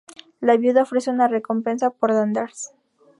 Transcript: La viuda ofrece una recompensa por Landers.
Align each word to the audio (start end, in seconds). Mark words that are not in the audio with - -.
La 0.39 0.57
viuda 0.57 0.81
ofrece 0.81 1.11
una 1.11 1.27
recompensa 1.27 1.91
por 1.91 2.09
Landers. 2.11 2.73